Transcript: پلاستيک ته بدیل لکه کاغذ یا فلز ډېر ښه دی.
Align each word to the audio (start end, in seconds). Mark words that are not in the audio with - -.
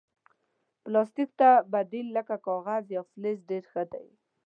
پلاستيک 0.83 1.29
ته 1.39 1.49
بدیل 1.73 2.07
لکه 2.17 2.35
کاغذ 2.47 2.83
یا 2.95 3.01
فلز 3.09 3.37
ډېر 3.49 3.63
ښه 3.71 3.83
دی. 3.91 4.07